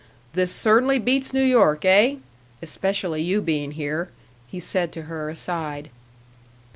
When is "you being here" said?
3.21-4.09